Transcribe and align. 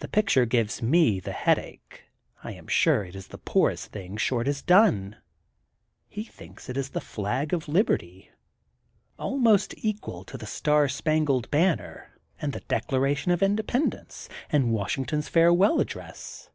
The 0.00 0.08
pic 0.08 0.30
ture 0.30 0.46
gives 0.46 0.82
me 0.82 1.20
the 1.20 1.30
headache, 1.30 2.02
1 2.40 2.54
am 2.54 2.66
sure 2.66 3.04
it 3.04 3.14
is 3.14 3.28
the 3.28 3.38
poorest 3.38 3.92
thing 3.92 4.16
Short 4.16 4.48
has 4.48 4.62
done. 4.62 5.14
Ho 6.16 6.22
thinks 6.26 6.68
it 6.68 6.76
is 6.76 6.88
the 6.90 7.00
flag 7.00 7.52
of 7.52 7.68
liberty, 7.68 8.32
almost 9.16 9.76
isqual 9.76 10.26
to 10.26 10.36
the 10.36 10.44
THE 10.44 10.46
GOLDEN 10.46 10.46
BOOK 10.46 10.46
OF 10.46 10.50
SPRINGFIELD 10.50 10.62
207 10.64 10.64
Star 10.64 10.88
Spangled 10.88 11.50
Banner, 11.52 12.18
and 12.40 12.52
the 12.52 12.66
Declaration 12.66 13.30
of 13.30 13.40
Independence, 13.44 14.28
and 14.50 14.72
Washington 14.72 15.20
^s 15.20 15.28
Farewell 15.28 15.78
Address. 15.80 16.50